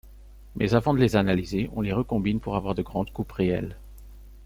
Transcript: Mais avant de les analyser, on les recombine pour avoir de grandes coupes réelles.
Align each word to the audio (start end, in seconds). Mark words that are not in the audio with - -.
Mais 0.55 0.73
avant 0.73 0.95
de 0.95 0.99
les 0.99 1.15
analyser, 1.15 1.69
on 1.75 1.81
les 1.81 1.93
recombine 1.93 2.39
pour 2.39 2.55
avoir 2.55 2.73
de 2.73 2.81
grandes 2.81 3.11
coupes 3.13 3.33
réelles. 3.33 3.77